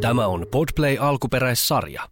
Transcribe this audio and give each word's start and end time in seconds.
Tämä 0.00 0.26
on 0.26 0.46
Podplay 0.50 0.96
alkuperäissarja. 1.00 2.08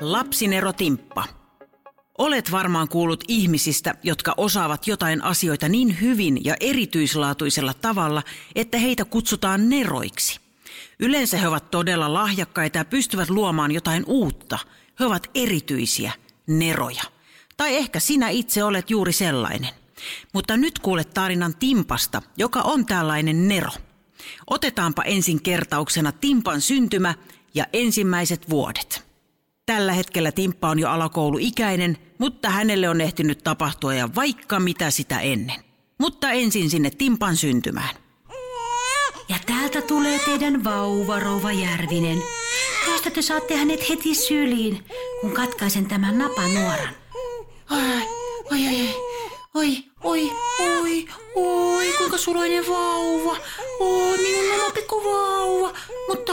Lapsinero 0.00 0.72
Timppa. 0.72 1.24
Olet 2.18 2.52
varmaan 2.52 2.88
kuullut 2.88 3.24
ihmisistä, 3.28 3.94
jotka 4.02 4.34
osaavat 4.36 4.86
jotain 4.86 5.22
asioita 5.22 5.68
niin 5.68 6.00
hyvin 6.00 6.44
ja 6.44 6.56
erityislaatuisella 6.60 7.74
tavalla, 7.74 8.22
että 8.54 8.78
heitä 8.78 9.04
kutsutaan 9.04 9.68
neroiksi. 9.68 10.40
Yleensä 11.00 11.38
he 11.38 11.48
ovat 11.48 11.70
todella 11.70 12.14
lahjakkaita 12.14 12.78
ja 12.78 12.84
pystyvät 12.84 13.30
luomaan 13.30 13.72
jotain 13.72 14.04
uutta. 14.06 14.58
He 15.00 15.04
ovat 15.06 15.30
erityisiä, 15.34 16.12
neroja. 16.46 17.02
Tai 17.56 17.76
ehkä 17.76 18.00
sinä 18.00 18.28
itse 18.28 18.64
olet 18.64 18.90
juuri 18.90 19.12
sellainen. 19.12 19.81
Mutta 20.32 20.56
nyt 20.56 20.78
kuulet 20.78 21.10
tarinan 21.14 21.56
Timpasta, 21.56 22.22
joka 22.36 22.60
on 22.60 22.86
tällainen 22.86 23.48
nero. 23.48 23.70
Otetaanpa 24.50 25.02
ensin 25.02 25.42
kertauksena 25.42 26.12
Timpan 26.12 26.60
syntymä 26.60 27.14
ja 27.54 27.66
ensimmäiset 27.72 28.50
vuodet. 28.50 29.04
Tällä 29.66 29.92
hetkellä 29.92 30.32
Timppa 30.32 30.70
on 30.70 30.78
jo 30.78 30.88
alakouluikäinen, 30.88 31.98
mutta 32.18 32.50
hänelle 32.50 32.88
on 32.88 33.00
ehtinyt 33.00 33.44
tapahtua 33.44 33.94
ja 33.94 34.08
vaikka 34.14 34.60
mitä 34.60 34.90
sitä 34.90 35.20
ennen. 35.20 35.64
Mutta 35.98 36.30
ensin 36.30 36.70
sinne 36.70 36.90
Timpan 36.90 37.36
syntymään. 37.36 37.96
Ja 39.28 39.36
täältä 39.46 39.82
tulee 39.82 40.18
teidän 40.18 40.64
vauva, 40.64 41.20
Rouva 41.20 41.52
Järvinen. 41.52 42.18
Tästä 42.86 43.10
te 43.10 43.22
saatte 43.22 43.56
hänet 43.56 43.88
heti 43.88 44.14
syliin, 44.14 44.84
kun 45.20 45.32
katkaisen 45.32 45.86
tämän 45.86 46.18
napanuoran. 46.18 46.94
Ai, 47.70 48.02
oi, 48.50 48.66
oi, 48.66 48.94
oi, 49.54 49.84
oi, 50.04 50.30
oi, 50.60 51.06
oi, 51.34 51.92
kuinka 51.98 52.18
suloinen 52.18 52.66
vauva. 52.68 53.36
Oi, 53.80 54.18
minun 54.18 54.60
oma 54.60 54.70
pikku 54.70 55.04
vauva. 55.04 55.72
Mutta 56.08 56.32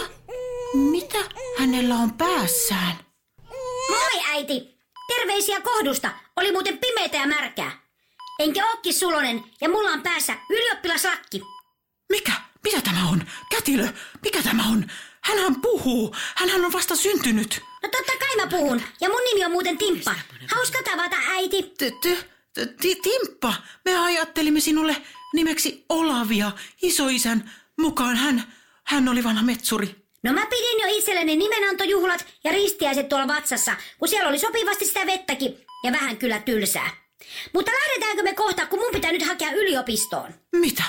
mitä 0.74 1.18
hänellä 1.58 1.96
on 1.96 2.14
päässään? 2.14 3.00
Moi 3.90 4.24
äiti! 4.30 4.80
Terveisiä 5.08 5.62
kohdusta. 5.62 6.12
Oli 6.36 6.52
muuten 6.52 6.78
pimeitä 6.78 7.18
ja 7.18 7.28
märkää. 7.28 7.72
Enkä 8.40 8.68
ookin 8.68 8.94
sulonen 8.94 9.44
ja 9.62 9.70
mulla 9.70 9.90
on 9.90 10.02
päässä 10.04 10.36
ylioppilaslakki. 10.50 11.42
Mikä? 12.10 12.32
Mitä 12.64 12.82
tämä 12.82 13.10
on? 13.10 13.24
Kätilö, 13.52 13.88
mikä 14.24 14.44
tämä 14.44 14.64
on? 14.72 14.88
Hänhän 15.22 15.62
puhuu. 15.62 16.16
Hänhän 16.36 16.66
on 16.66 16.74
vasta 16.74 16.96
syntynyt. 16.96 17.62
No 17.84 17.90
totta 17.90 18.12
kai 18.20 18.36
mä 18.36 18.48
puhun. 18.48 18.82
Ja 19.02 19.10
mun 19.10 19.22
nimi 19.24 19.46
on 19.46 19.52
muuten 19.52 19.78
Timppa. 19.78 20.16
Hauska 20.56 20.84
tavata 20.84 21.16
äiti. 21.30 21.64
T- 21.64 21.78
t- 21.78 22.02
t- 22.02 22.39
Timppa, 23.02 23.54
me 23.86 23.98
ajattelimme 23.98 24.60
sinulle 24.60 24.96
nimeksi 25.34 25.86
Olavia, 25.90 26.52
isoisän 26.82 27.52
mukaan. 27.78 28.16
Hän, 28.16 28.44
hän 28.84 29.10
oli 29.10 29.24
vanha 29.24 29.44
metsuri. 29.44 29.96
No 30.24 30.34
mä 30.34 30.46
pidin 30.46 30.80
jo 30.80 30.98
itselleni 30.98 31.36
nimenantojuhlat 31.36 32.26
ja 32.44 32.52
ristiäiset 32.52 33.10
tuolla 33.10 33.28
vatsassa, 33.28 33.76
kun 34.00 34.08
siellä 34.08 34.30
oli 34.30 34.40
sopivasti 34.40 34.86
sitä 34.86 35.06
vettäkin 35.06 35.58
ja 35.84 35.92
vähän 35.92 36.18
kyllä 36.18 36.40
tylsää. 36.40 36.90
Mutta 37.54 37.72
lähdetäänkö 37.72 38.24
me 38.24 38.34
kohta, 38.34 38.66
kun 38.66 38.80
mun 38.80 38.92
pitää 38.92 39.12
nyt 39.12 39.28
hakea 39.28 39.52
yliopistoon? 39.52 40.34
Mitä? 40.56 40.84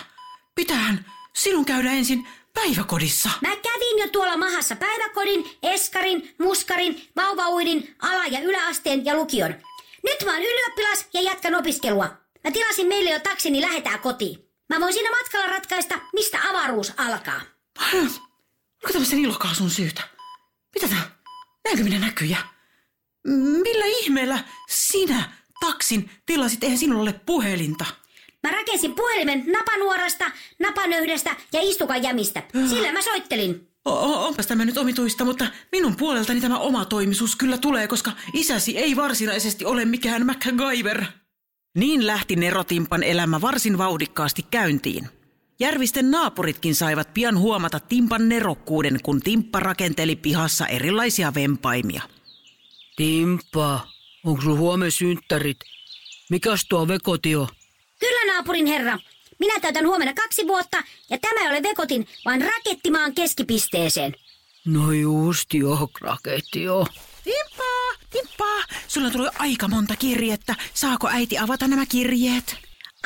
Pitäähän 0.55 1.07
sinun 1.37 1.65
käydä 1.65 1.93
ensin 1.93 2.29
päiväkodissa. 2.55 3.31
Mä 3.41 3.57
kävin 3.57 3.99
jo 3.99 4.09
tuolla 4.09 4.37
mahassa 4.37 4.77
päiväkodin, 4.77 5.51
eskarin, 5.63 6.35
muskarin, 6.39 7.03
vauvauidin, 7.17 7.95
ala- 8.03 8.27
ja 8.27 8.41
yläasteen 8.41 9.05
ja 9.05 9.15
lukion. 9.15 9.55
Nyt 10.05 10.25
mä 10.25 10.33
oon 10.33 10.43
ylioppilas 10.43 11.07
ja 11.13 11.21
jatkan 11.23 11.55
opiskelua. 11.55 12.05
Mä 12.45 12.51
tilasin 12.51 12.87
meille 12.87 13.11
jo 13.11 13.21
taksin, 13.21 13.53
niin 13.53 13.69
lähetään 13.69 14.01
kotiin. 14.01 14.51
Mä 14.69 14.81
voin 14.81 14.93
siinä 14.93 15.11
matkalla 15.11 15.47
ratkaista, 15.47 15.99
mistä 16.13 16.39
avaruus 16.51 16.93
alkaa. 16.97 17.41
Onko 17.95 18.93
tämmöisen 18.93 19.19
ilokaasun 19.19 19.71
syytä? 19.71 20.03
Mitä 20.75 20.89
tää? 20.89 21.11
Näinkö 21.65 21.85
minä 21.85 21.99
näkyjä? 21.99 22.39
Millä 23.63 23.85
ihmeellä 23.87 24.39
sinä 24.71 25.33
taksin 25.61 26.11
tilasit? 26.27 26.65
Eihän 26.65 26.79
sinulla 26.79 27.03
ole 27.03 27.13
puhelinta. 27.27 27.85
Mä 28.43 28.51
rakensin 28.51 28.95
puhelimen 28.95 29.45
napanuorasta, 29.47 30.31
napanöyhdestä 30.59 31.37
ja 31.53 31.61
istukan 31.63 32.03
jämistä. 32.03 32.43
Sillä 32.69 32.93
mä 32.93 33.03
soittelin. 33.03 33.70
Onpas 33.99 34.47
tämä 34.47 34.65
nyt 34.65 34.79
omituista, 34.79 35.25
mutta 35.25 35.47
minun 35.73 35.97
puoleltani 35.97 36.41
tämä 36.41 36.59
oma 36.59 36.85
toimisuus 36.85 37.37
kyllä 37.37 37.59
tulee, 37.59 37.89
koska 37.89 38.13
isäsi 38.35 38.79
ei 38.79 38.97
varsinaisesti 38.97 39.65
ole 39.65 39.85
mikään 39.85 40.27
MacGyver. 40.27 41.05
Niin 41.75 42.07
lähti 42.07 42.37
Nerotimpan 42.37 43.03
elämä 43.03 43.41
varsin 43.41 43.79
vauhdikkaasti 43.79 44.47
käyntiin. 44.51 45.09
Järvisten 45.61 46.11
naapuritkin 46.11 46.75
saivat 46.75 47.15
pian 47.15 47.39
huomata 47.39 47.81
Timpan 47.81 48.29
nerokkuuden, 48.29 48.99
kun 49.03 49.21
Timppa 49.21 49.61
rakenteli 49.61 50.17
pihassa 50.17 50.67
erilaisia 50.67 51.35
vempaimia. 51.35 52.03
Timppa, 52.97 53.81
onko 54.25 54.43
sulla 54.43 54.57
huomenna 54.57 54.91
synttärit? 54.91 55.57
Mikäs 56.31 56.67
tuo 56.69 56.89
vekotio? 56.89 57.49
Kyllä 58.01 58.33
naapurin 58.33 58.67
herra. 58.67 58.99
Minä 59.41 59.61
täytän 59.61 59.87
huomenna 59.87 60.15
kaksi 60.15 60.47
vuotta 60.47 60.83
ja 61.11 61.19
tämä 61.19 61.41
ei 61.41 61.49
ole 61.49 61.63
vekotin, 61.63 62.09
vaan 62.25 62.41
rakettimaan 62.43 63.15
keskipisteeseen. 63.15 64.15
No 64.65 64.93
just 64.93 65.55
joo, 65.55 65.89
raketti 66.01 66.63
joo. 66.63 66.87
Timppa, 67.25 67.65
Timppa, 68.11 68.65
sulla 68.89 69.11
tulee 69.11 69.31
aika 69.39 69.69
monta 69.69 69.97
kirjettä. 69.97 70.55
Saako 70.75 71.09
äiti 71.09 71.39
avata 71.39 71.69
nämä 71.69 71.87
kirjeet? 71.87 72.57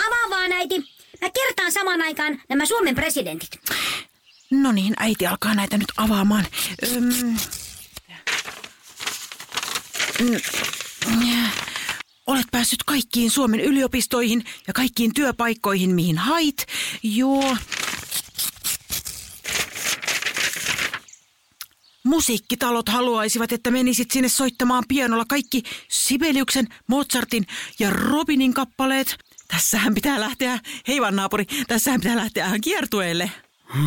Avaa 0.07 0.31
vaan 0.31 0.53
äiti. 0.53 0.79
Mä 1.21 1.31
kertaan 1.31 1.73
samaan 1.73 2.03
aikaan 2.03 2.43
nämä 2.49 2.67
Suomen 2.67 2.95
presidentit. 2.95 3.51
No 4.51 4.73
niin, 4.73 4.95
äiti 4.97 5.27
alkaa 5.27 5.55
näitä 5.55 5.79
nyt 5.79 5.93
avaamaan. 5.97 6.47
Öm... 6.97 7.37
Mm, 10.21 10.41
Olet 12.27 12.47
päässyt 12.51 12.83
kaikkiin 12.83 13.31
Suomen 13.31 13.61
yliopistoihin 13.61 14.45
ja 14.67 14.73
kaikkiin 14.73 15.15
työpaikkoihin, 15.15 15.95
mihin 15.95 16.19
hait. 16.19 16.67
Joo. 17.03 17.57
Musiikkitalot 22.05 22.89
haluaisivat, 22.89 23.53
että 23.53 23.71
menisit 23.71 24.11
sinne 24.11 24.29
soittamaan 24.29 24.85
pianolla 24.89 25.25
kaikki 25.29 25.63
Sibeliuksen, 25.89 26.67
Mozartin 26.87 27.47
ja 27.79 27.91
Robinin 27.91 28.55
kappaleet. 28.55 29.17
Tässähän 29.49 29.95
pitää 29.95 30.21
lähteä, 30.21 30.59
hei 30.89 31.01
vaan 31.01 31.17
naapuri, 31.17 31.45
tässähän 31.69 32.01
pitää 32.01 32.17
lähteä 32.17 32.51
kiertueelle. 32.63 33.31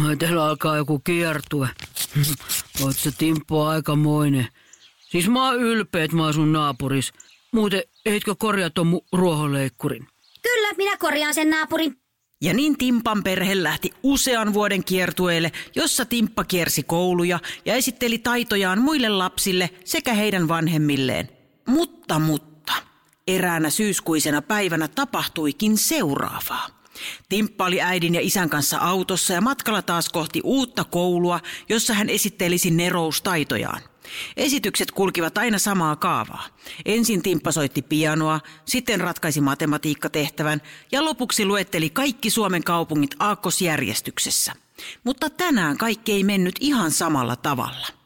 Ai, 0.06 0.18
Teillä 0.18 0.46
alkaa 0.46 0.78
joku 0.78 1.00
kiertue. 1.00 1.70
Oot 2.82 2.98
se 2.98 3.12
Timppo 3.12 3.66
aikamoinen. 3.66 4.48
Siis 5.12 5.30
mä 5.30 5.46
oon 5.46 5.60
ylpeä, 5.60 6.04
että 6.04 6.18
mä 6.18 6.24
oon 6.24 6.34
sun 6.34 6.54
naapuris. 6.54 7.14
Muuten 7.52 7.84
eitkö 8.10 8.36
korjaa 8.36 8.70
ton 8.70 8.94
mu- 8.94 9.08
ruohonleikkurin? 9.14 10.08
Kyllä, 10.42 10.74
minä 10.78 10.98
korjaan 10.98 11.34
sen 11.34 11.50
naapuri. 11.50 11.92
Ja 12.42 12.54
niin 12.54 12.78
Timpan 12.78 13.24
perhe 13.24 13.64
lähti 13.64 13.92
usean 14.04 14.54
vuoden 14.54 14.84
kiertueelle, 14.84 15.52
jossa 15.76 16.06
Timppa 16.06 16.44
kiersi 16.44 16.84
kouluja 16.84 17.40
ja 17.66 17.76
esitteli 17.76 18.18
taitojaan 18.18 18.82
muille 18.82 19.10
lapsille 19.10 19.70
sekä 19.86 20.14
heidän 20.14 20.48
vanhemmilleen. 20.48 21.30
Mutta, 21.68 22.20
mutta, 22.20 22.74
eräänä 23.28 23.70
syyskuisena 23.70 24.42
päivänä 24.42 24.88
tapahtuikin 24.88 25.78
seuraavaa. 25.78 26.68
Timppa 27.30 27.66
oli 27.66 27.82
äidin 27.82 28.16
ja 28.16 28.22
isän 28.22 28.50
kanssa 28.50 28.78
autossa 28.78 29.34
ja 29.34 29.42
matkalla 29.42 29.82
taas 29.82 30.10
kohti 30.10 30.42
uutta 30.44 30.84
koulua, 30.84 31.40
jossa 31.70 31.94
hän 31.94 32.10
esittelisi 32.10 32.72
neroustaitojaan. 32.72 33.82
Esitykset 34.38 34.92
kulkivat 34.92 35.38
aina 35.38 35.60
samaa 35.60 35.96
kaavaa. 35.96 36.46
Ensin 36.86 37.22
Timppa 37.24 37.52
soitti 37.52 37.82
pianoa, 37.82 38.40
sitten 38.66 39.02
ratkaisi 39.02 39.42
matematiikkatehtävän 39.42 40.62
ja 40.92 41.06
lopuksi 41.06 41.46
luetteli 41.46 41.90
kaikki 41.90 42.30
Suomen 42.30 42.64
kaupungit 42.64 43.16
aakkosjärjestyksessä. 43.20 44.54
Mutta 45.04 45.30
tänään 45.30 45.78
kaikki 45.78 46.12
ei 46.12 46.24
mennyt 46.24 46.56
ihan 46.60 46.92
samalla 46.92 47.36
tavalla. 47.36 47.97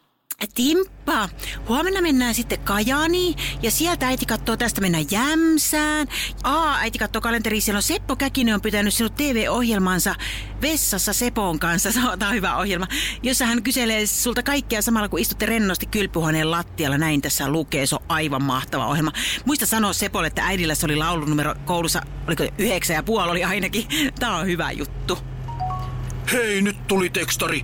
Timppa, 0.47 1.29
huomenna 1.67 2.01
mennään 2.01 2.33
sitten 2.33 2.59
Kajaaniin 2.59 3.35
ja 3.61 3.71
sieltä 3.71 4.07
äiti 4.07 4.25
katsoo 4.25 4.57
tästä 4.57 4.81
mennään 4.81 5.05
Jämsään. 5.11 6.07
Aa, 6.43 6.77
äiti 6.77 6.99
katsoo 6.99 7.21
kalenteriin, 7.21 7.61
siellä 7.61 7.77
on 7.77 7.83
Seppo 7.83 8.15
Käkinen 8.15 8.55
on 8.55 8.61
pitänyt 8.61 8.93
sinut 8.93 9.15
TV-ohjelmansa 9.15 10.15
Vessassa 10.61 11.13
Sepon 11.13 11.59
kanssa, 11.59 11.91
se 11.91 11.99
on 11.99 12.33
hyvä 12.33 12.57
ohjelma, 12.57 12.87
jossa 13.23 13.45
hän 13.45 13.63
kyselee 13.63 14.05
sulta 14.05 14.43
kaikkea 14.43 14.81
samalla 14.81 15.09
kun 15.09 15.19
istutte 15.19 15.45
rennosti 15.45 15.85
kylpyhuoneen 15.85 16.51
lattialla, 16.51 16.97
näin 16.97 17.21
tässä 17.21 17.49
lukee, 17.49 17.85
se 17.85 17.95
on 17.95 18.01
aivan 18.07 18.43
mahtava 18.43 18.87
ohjelma. 18.87 19.11
Muista 19.45 19.65
sanoa 19.65 19.93
Sepolle, 19.93 20.27
että 20.27 20.45
äidillä 20.45 20.75
se 20.75 20.85
oli 20.85 20.95
laulunumero 20.95 21.55
koulussa, 21.65 22.01
oliko 22.27 22.43
yhdeksän 22.57 22.95
ja 22.95 23.03
puoli 23.03 23.31
oli 23.31 23.43
ainakin, 23.43 23.87
tää 24.19 24.35
on 24.35 24.45
hyvä 24.45 24.71
juttu. 24.71 25.17
Hei, 26.31 26.61
nyt 26.61 26.87
tuli 26.87 27.09
tekstari. 27.09 27.63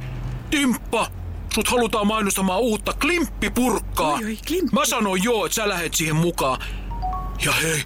Timppa, 0.50 1.12
sut 1.57 1.68
halutaan 1.68 2.07
mainostamaan 2.07 2.59
uutta 2.59 2.94
klimppipurkkaa. 2.94 4.13
Oi, 4.13 4.25
oi, 4.25 4.38
klimppi. 4.48 4.75
Mä 4.75 4.86
sanoin 4.86 5.24
joo, 5.24 5.45
että 5.45 5.56
sä 5.56 5.69
lähet 5.69 5.94
siihen 5.94 6.15
mukaan. 6.15 6.62
Ja 7.45 7.51
hei, 7.51 7.83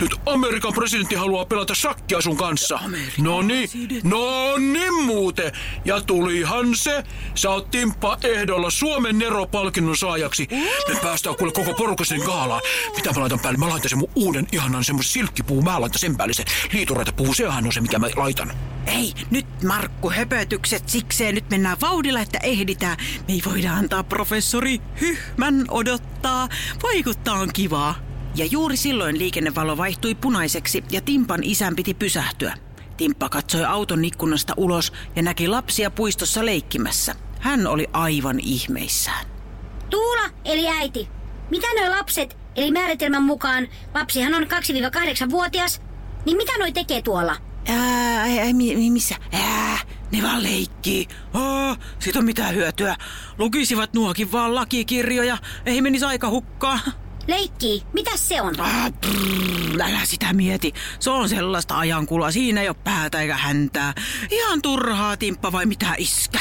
Nyt 0.00 0.16
Amerikan 0.26 0.72
presidentti 0.72 1.14
haluaa 1.14 1.44
pelata 1.44 1.74
shakkia 1.74 2.20
sun 2.20 2.36
kanssa. 2.36 2.80
No 3.18 3.42
niin, 3.42 3.68
no 4.02 4.56
niin 4.56 5.04
muuten. 5.04 5.52
Ja 5.84 6.00
tulihan 6.00 6.76
se. 6.76 7.04
Sä 7.34 7.50
oot 7.50 7.70
Timppa 7.70 8.18
ehdolla 8.24 8.70
Suomen 8.70 9.18
Nero-palkinnon 9.18 9.96
saajaksi. 9.96 10.48
Me 10.88 11.00
päästään 11.02 11.36
kuule 11.36 11.52
koko 11.52 11.74
porukka 11.74 12.04
sen 12.04 12.20
gaalaan. 12.20 12.62
Mitä 12.96 13.12
mä 13.12 13.20
laitan 13.20 13.40
päälle? 13.40 13.58
Mä 13.58 13.68
laitan 13.68 13.90
sen 13.90 13.98
mun 13.98 14.10
uuden 14.14 14.46
ihanan 14.52 14.84
semmoisen 14.84 15.12
silkkipuu. 15.12 15.62
Mä 15.62 15.80
laitan 15.80 15.98
sen 15.98 16.16
päälle 16.16 16.34
se 16.34 16.44
liituraita 16.72 17.12
puu. 17.12 17.34
Sehän 17.34 17.66
on 17.66 17.72
se, 17.72 17.80
mikä 17.80 17.98
mä 17.98 18.06
laitan. 18.16 18.52
Ei, 18.86 19.14
nyt 19.30 19.46
Markku, 19.64 20.10
höpötykset 20.10 20.88
sikseen. 20.88 21.34
Nyt 21.34 21.50
mennään 21.50 21.80
vauhdilla, 21.80 22.20
että 22.20 22.38
ehditään. 22.42 22.96
Me 23.28 23.34
ei 23.34 23.42
voida 23.46 23.72
antaa 23.72 24.02
professori 24.02 24.80
Hyhmän 25.00 25.64
odottaa. 25.68 26.48
Vaikuttaa 26.82 27.34
on 27.34 27.50
kivaa. 27.52 28.09
Ja 28.34 28.46
juuri 28.46 28.76
silloin 28.76 29.18
liikennevalo 29.18 29.76
vaihtui 29.76 30.14
punaiseksi 30.14 30.84
ja 30.90 31.00
Timpan 31.00 31.40
isän 31.44 31.76
piti 31.76 31.94
pysähtyä. 31.94 32.54
Timppa 32.96 33.28
katsoi 33.28 33.64
auton 33.64 34.04
ikkunasta 34.04 34.54
ulos 34.56 34.92
ja 35.16 35.22
näki 35.22 35.48
lapsia 35.48 35.90
puistossa 35.90 36.46
leikkimässä. 36.46 37.14
Hän 37.40 37.66
oli 37.66 37.86
aivan 37.92 38.40
ihmeissään. 38.40 39.26
Tuula, 39.90 40.22
eli 40.44 40.68
äiti. 40.68 41.08
Mitä 41.50 41.66
nuo 41.80 41.90
lapset, 41.90 42.36
eli 42.56 42.70
määritelmän 42.70 43.22
mukaan 43.22 43.68
lapsihan 43.94 44.34
on 44.34 44.42
2-8-vuotias, 44.42 45.82
niin 46.26 46.36
mitä 46.36 46.52
noi 46.58 46.72
tekee 46.72 47.02
tuolla? 47.02 47.36
Ää, 47.68 48.26
ei, 48.26 48.38
ei, 48.38 48.54
mi, 48.54 48.90
missä? 48.90 49.14
Ää, 49.32 49.78
ne 50.12 50.22
vaan 50.22 50.42
leikkii. 50.42 51.08
Aa, 51.34 51.76
siitä 51.98 52.18
on 52.18 52.24
mitään 52.24 52.54
hyötyä. 52.54 52.96
Lukisivat 53.38 53.94
nuokin 53.94 54.32
vaan 54.32 54.54
lakikirjoja. 54.54 55.38
Ei 55.66 55.82
menisi 55.82 56.04
aika 56.04 56.28
hukkaa. 56.28 56.78
Leikkii, 57.26 57.82
mitä 57.92 58.10
se 58.14 58.42
on? 58.42 58.60
Ah, 58.60 58.92
brrr, 59.00 59.82
älä 59.82 60.00
sitä 60.04 60.32
mieti. 60.32 60.72
Se 61.00 61.10
on 61.10 61.28
sellaista 61.28 61.78
ajankulua. 61.78 62.30
Siinä 62.30 62.60
ei 62.60 62.68
ole 62.68 62.76
päätä 62.84 63.20
eikä 63.20 63.36
häntää. 63.36 63.94
Ihan 64.30 64.62
turhaa 64.62 65.16
timppa 65.16 65.52
vai 65.52 65.66
mitä 65.66 65.94
iskä. 65.98 66.40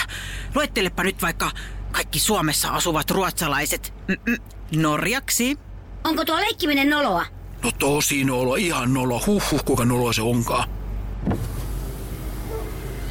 Luettelepa 0.55 1.03
nyt 1.03 1.21
vaikka 1.21 1.51
kaikki 1.91 2.19
Suomessa 2.19 2.69
asuvat 2.69 3.11
ruotsalaiset. 3.11 3.93
Mm-mm. 4.07 4.37
Norjaksi. 4.75 5.57
Onko 6.03 6.25
tuo 6.25 6.35
leikkiminen 6.35 6.89
noloa? 6.89 7.25
No 7.63 7.71
tosi 7.79 8.23
nolo, 8.23 8.55
ihan 8.55 8.93
nolo. 8.93 9.21
Huh, 9.25 9.51
huh 9.51 9.63
kuinka 9.65 9.85
nolo 9.85 10.13
se 10.13 10.21
onkaan. 10.21 10.69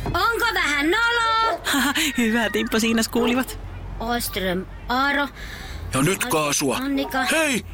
Onko 0.05 0.47
vähän 0.55 0.91
nolo? 0.91 1.61
Haha, 1.65 1.95
Hyvä 2.19 2.51
timppa 2.51 2.79
siinä 2.79 3.03
kuulivat. 3.11 3.59
Oström, 4.01 4.67
Aaro, 4.89 5.29
Ja 5.95 6.03
nyt 6.03 6.25
kaasua. 6.25 6.77
Annika. 6.77 7.25
Hei! 7.25 7.65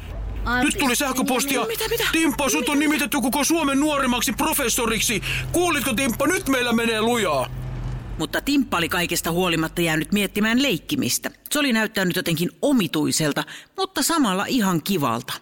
Alpi. 0.45 0.65
Nyt 0.65 0.77
tuli 0.77 0.95
sähköpostia. 0.95 1.65
Mitä, 1.65 1.87
mitä? 1.89 2.03
Timppa, 2.11 2.49
sut 2.49 2.69
on 2.69 2.79
nimitetty 2.79 3.21
koko 3.21 3.43
Suomen 3.43 3.79
nuorimmaksi 3.79 4.33
professoriksi. 4.33 5.21
Kuulitko 5.51 5.93
Timppa, 5.93 6.27
nyt 6.27 6.47
meillä 6.49 6.73
menee 6.73 7.01
lujaa. 7.01 7.49
Mutta 8.17 8.41
Timppa 8.41 8.77
oli 8.77 8.89
kaikesta 8.89 9.31
huolimatta 9.31 9.81
jäänyt 9.81 10.11
miettimään 10.11 10.63
leikkimistä. 10.63 11.31
Se 11.51 11.59
oli 11.59 11.73
näyttänyt 11.73 12.15
jotenkin 12.15 12.49
omituiselta, 12.61 13.43
mutta 13.77 14.03
samalla 14.03 14.45
ihan 14.45 14.83
kivalta. 14.83 15.33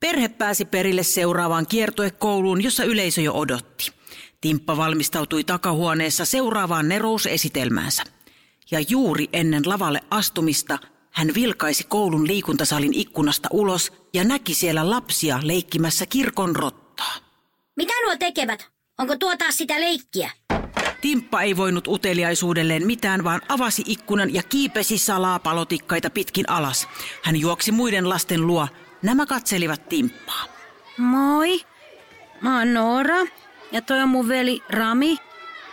Perhe 0.00 0.28
pääsi 0.28 0.64
perille 0.64 1.02
seuraavaan 1.02 1.66
kiertuekouluun, 1.66 2.64
jossa 2.64 2.84
yleisö 2.84 3.20
jo 3.20 3.32
odotti. 3.32 3.92
Timppa 4.40 4.76
valmistautui 4.76 5.44
takahuoneessa 5.44 6.24
seuraavaan 6.24 6.88
nerousesitelmäänsä. 6.88 8.02
Ja 8.70 8.80
juuri 8.80 9.28
ennen 9.32 9.62
lavalle 9.66 10.00
astumista 10.10 10.78
hän 11.12 11.34
vilkaisi 11.34 11.84
koulun 11.84 12.26
liikuntasalin 12.26 12.94
ikkunasta 12.94 13.48
ulos 13.52 13.92
ja 14.14 14.24
näki 14.24 14.54
siellä 14.54 14.90
lapsia 14.90 15.40
leikkimässä 15.42 16.06
kirkon 16.06 16.56
rottaa. 16.56 17.14
Mitä 17.76 17.92
nuo 18.06 18.16
tekevät? 18.16 18.68
Onko 18.98 19.16
tuo 19.16 19.36
taas 19.36 19.56
sitä 19.56 19.80
leikkiä? 19.80 20.30
Timppa 21.00 21.42
ei 21.42 21.56
voinut 21.56 21.88
uteliaisuudelleen 21.88 22.86
mitään, 22.86 23.24
vaan 23.24 23.40
avasi 23.48 23.82
ikkunan 23.86 24.34
ja 24.34 24.42
kiipesi 24.42 24.98
salaa 24.98 25.38
palotikkaita 25.38 26.10
pitkin 26.10 26.50
alas. 26.50 26.88
Hän 27.22 27.36
juoksi 27.36 27.72
muiden 27.72 28.08
lasten 28.08 28.46
luo. 28.46 28.68
Nämä 29.02 29.26
katselivat 29.26 29.88
Timppaa. 29.88 30.44
Moi, 30.96 31.60
mä 32.40 32.58
oon 32.58 32.74
Noora 32.74 33.26
ja 33.72 33.82
toi 33.82 34.00
on 34.00 34.08
mun 34.08 34.28
veli 34.28 34.62
Rami. 34.70 35.16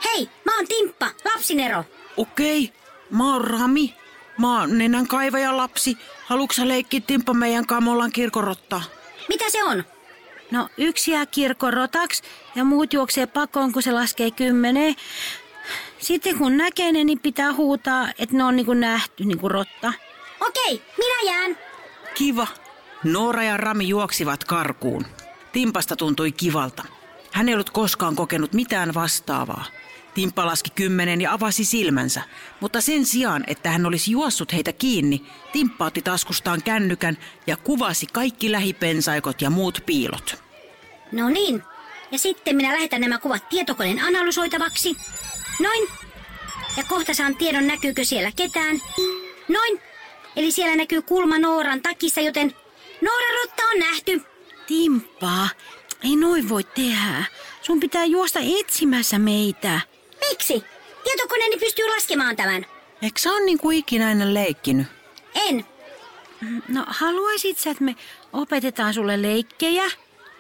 Hei, 0.06 0.30
mä 0.46 0.56
oon 0.56 0.68
Timppa, 0.68 1.12
lapsinero. 1.34 1.84
Okei, 2.18 2.74
mä 3.10 3.34
oon 3.34 3.42
Rami. 3.48 3.99
Mä 4.40 4.60
oon 4.60 4.78
nenän 4.78 5.08
kaivaja 5.08 5.58
lapsi. 5.58 5.98
Haluatko 6.26 6.54
leikkiä 6.64 7.02
Timppa 7.08 7.34
meidän 7.34 7.66
kanssa? 7.66 7.86
Me 7.86 7.92
ollaan 7.92 8.12
kirkorottaa. 8.12 8.82
Mitä 9.30 9.46
se 9.50 9.64
on? 9.64 9.84
No 10.52 10.70
yksi 10.78 11.12
jää 11.12 11.26
kirkon 11.26 11.74
rotaksi 11.74 12.24
ja 12.56 12.64
muut 12.64 12.94
juoksee 12.94 13.28
pakoon, 13.28 13.72
kun 13.72 13.84
se 13.84 13.92
laskee 13.92 14.32
kymmeneen. 14.32 14.96
Sitten 16.00 16.38
kun 16.38 16.58
näkee 16.58 16.92
ne, 16.92 17.04
niin 17.04 17.20
pitää 17.20 17.54
huutaa, 17.54 18.08
että 18.20 18.38
ne 18.38 18.44
on 18.44 18.56
niinku 18.56 18.74
nähty, 18.74 19.26
niinku 19.26 19.50
rotta. 19.50 19.94
Okei, 20.40 20.82
minä 20.98 21.32
jään. 21.32 21.58
Kiva. 22.14 22.48
Noora 23.04 23.44
ja 23.44 23.58
Rami 23.58 23.88
juoksivat 23.88 24.44
karkuun. 24.44 25.06
Timpasta 25.52 25.96
tuntui 25.96 26.32
kivalta. 26.32 26.84
Hän 27.32 27.50
ei 27.50 27.54
ollut 27.54 27.70
koskaan 27.70 28.16
kokenut 28.16 28.54
mitään 28.54 28.94
vastaavaa. 28.94 29.66
Timppa 30.20 30.46
laski 30.46 30.70
kymmenen 30.70 31.22
ja 31.22 31.34
avasi 31.34 31.66
silmänsä, 31.66 32.22
mutta 32.60 32.82
sen 32.82 33.06
sijaan, 33.06 33.44
että 33.48 33.72
hän 33.72 33.86
olisi 33.86 34.12
juossut 34.12 34.54
heitä 34.54 34.74
kiinni, 34.74 35.26
Timppa 35.52 35.86
otti 35.86 36.02
taskustaan 36.02 36.64
kännykän 36.64 37.18
ja 37.48 37.58
kuvasi 37.58 38.06
kaikki 38.06 38.52
lähipensaikot 38.52 39.42
ja 39.42 39.50
muut 39.50 39.84
piilot. 39.86 40.44
No 41.12 41.30
niin. 41.30 41.64
Ja 42.12 42.20
sitten 42.20 42.56
minä 42.56 42.74
lähetän 42.74 43.02
nämä 43.02 43.18
kuvat 43.18 43.50
tietokoneen 43.50 44.00
analysoitavaksi. 44.00 44.96
Noin. 45.60 45.90
Ja 46.78 46.84
kohta 46.84 47.14
saan 47.14 47.36
tiedon, 47.36 47.68
näkyykö 47.68 48.04
siellä 48.04 48.32
ketään. 48.36 48.82
Noin. 49.48 49.82
Eli 50.36 50.52
siellä 50.52 50.76
näkyy 50.76 51.02
kulma 51.02 51.40
Nooran 51.40 51.82
takissa, 51.82 52.22
joten 52.22 52.56
Nooran 53.02 53.36
rotta 53.44 53.64
on 53.64 53.80
nähty. 53.80 54.22
Timppa, 54.68 55.50
ei 56.04 56.16
noin 56.16 56.50
voi 56.50 56.64
tehdä. 56.64 57.24
Sun 57.62 57.80
pitää 57.80 58.06
juosta 58.06 58.40
etsimässä 58.60 59.20
meitä. 59.20 59.89
Miksi? 60.30 60.64
Tietokoneeni 61.04 61.58
pystyy 61.58 61.90
laskemaan 61.90 62.36
tämän. 62.36 62.66
Eikö 63.02 63.20
sä 63.20 63.30
ole 63.32 63.46
niin 63.46 63.58
kuin 63.58 63.78
ikinä 63.78 64.12
ennen 64.12 64.34
leikkinyt? 64.34 64.88
En. 65.36 65.66
No 66.68 66.84
haluaisit 66.88 67.58
sä, 67.58 67.70
että 67.72 67.84
me 67.84 67.96
opetetaan 68.34 68.94
sulle 68.94 69.22
leikkejä? 69.22 69.92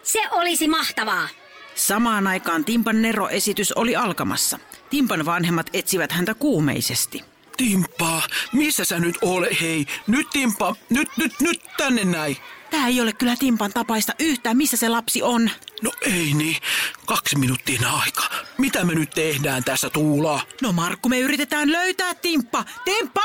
Se 0.03 0.21
olisi 0.31 0.67
mahtavaa. 0.67 1.29
Samaan 1.75 2.27
aikaan 2.27 2.65
Timpan 2.65 3.01
Nero-esitys 3.01 3.71
oli 3.71 3.95
alkamassa. 3.95 4.59
Timpan 4.89 5.25
vanhemmat 5.25 5.69
etsivät 5.73 6.11
häntä 6.11 6.33
kuumeisesti. 6.33 7.23
Timppa, 7.57 8.21
missä 8.53 8.85
sä 8.85 8.99
nyt 8.99 9.17
ole? 9.21 9.49
Hei, 9.61 9.85
nyt 10.07 10.29
Timppa, 10.29 10.75
nyt, 10.89 11.09
nyt, 11.17 11.33
nyt 11.41 11.61
tänne 11.77 12.03
näin. 12.05 12.37
Tää 12.69 12.87
ei 12.87 13.01
ole 13.01 13.13
kyllä 13.13 13.35
Timpan 13.35 13.71
tapaista 13.73 14.13
yhtään, 14.19 14.57
missä 14.57 14.77
se 14.77 14.89
lapsi 14.89 15.21
on. 15.23 15.49
No 15.81 15.91
ei 16.01 16.33
niin, 16.33 16.57
kaksi 17.05 17.37
minuuttia 17.37 17.89
aika. 17.89 18.23
Mitä 18.57 18.85
me 18.85 18.95
nyt 18.95 19.09
tehdään 19.09 19.63
tässä 19.63 19.89
Tuulaa? 19.89 20.41
No 20.61 20.71
Markku, 20.71 21.09
me 21.09 21.19
yritetään 21.19 21.71
löytää 21.71 22.15
Timppa. 22.15 22.65
Timppa! 22.85 23.21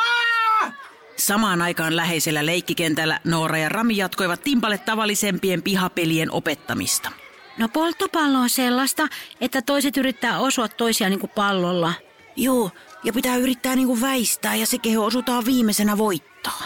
Samaan 1.16 1.62
aikaan 1.62 1.96
läheisellä 1.96 2.46
leikkikentällä 2.46 3.20
Noora 3.24 3.58
ja 3.58 3.68
Rami 3.68 3.96
jatkoivat 3.96 4.42
Timpalle 4.42 4.78
tavallisempien 4.78 5.62
pihapelien 5.62 6.30
opettamista. 6.30 7.10
No 7.58 7.68
polttopallo 7.68 8.38
on 8.38 8.50
sellaista, 8.50 9.08
että 9.40 9.62
toiset 9.62 9.96
yrittää 9.96 10.38
osua 10.38 10.68
toisiaan 10.68 11.10
niin 11.10 11.20
kuin 11.20 11.32
pallolla. 11.34 11.92
Joo, 12.36 12.70
ja 13.04 13.12
pitää 13.12 13.36
yrittää 13.36 13.76
niinku 13.76 14.00
väistää 14.00 14.54
ja 14.54 14.66
se 14.66 14.78
keho 14.78 15.04
osutaan 15.04 15.44
viimeisenä 15.44 15.98
voittaa. 15.98 16.62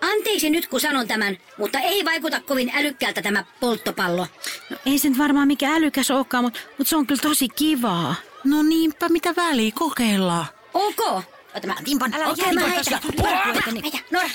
Anteeksi 0.00 0.50
nyt 0.50 0.66
kun 0.66 0.80
sanon 0.80 1.08
tämän, 1.08 1.38
mutta 1.58 1.78
ei 1.78 2.04
vaikuta 2.04 2.40
kovin 2.40 2.70
älykkäältä 2.74 3.22
tämä 3.22 3.44
polttopallo. 3.60 4.26
No 4.70 4.76
ei 4.86 4.98
se 4.98 5.08
nyt 5.08 5.18
varmaan 5.18 5.46
mikä 5.46 5.74
älykäs 5.74 6.10
olekaan, 6.10 6.44
mutta, 6.44 6.60
mutta 6.78 6.90
se 6.90 6.96
on 6.96 7.06
kyllä 7.06 7.22
tosi 7.22 7.48
kivaa. 7.48 8.14
No 8.44 8.62
niinpä, 8.62 9.08
mitä 9.08 9.36
väliä, 9.36 9.72
kokeillaan. 9.74 10.46
Ok. 10.74 11.24
Ota 11.54 11.66
mä 11.66 11.74
Timpan. 11.84 12.14
Älä 12.14 12.28
Okei, 12.28 12.52
mä. 12.52 12.60
Heitä, 12.60 13.98
Nora. 14.10 14.28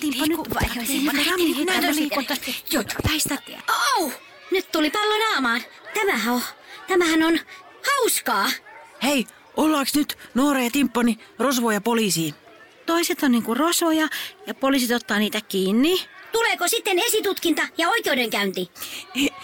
Timppa 0.00 1.80
nyt. 1.80 1.94
Liikunta. 1.94 2.34
Väistä. 3.08 3.38
Au! 3.68 4.10
Nyt 4.50 4.72
tuli 4.72 4.90
pallo 4.90 5.14
naamaan. 5.18 5.60
Tämähän 5.94 6.34
on, 6.34 6.42
tämähän 6.88 7.22
on 7.22 7.38
hauskaa. 7.92 8.50
Hei, 9.02 9.26
ollaanko 9.56 9.90
nyt 9.94 10.18
Noora 10.34 10.60
ja 10.60 10.70
Timppani 10.70 11.18
rosvoja 11.38 11.80
poliisiin? 11.80 12.34
Toiset 12.86 13.22
on 13.22 13.32
niinku 13.32 13.54
rosoja 13.54 14.08
ja 14.46 14.54
poliisit 14.54 14.90
ottaa 14.90 15.18
niitä 15.18 15.40
kiinni. 15.40 15.96
Tuleeko 16.32 16.68
sitten 16.68 16.98
esitutkinta 16.98 17.62
ja 17.78 17.88
oikeudenkäynti? 17.88 18.70